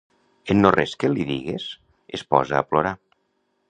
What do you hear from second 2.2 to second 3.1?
es posa a plorar.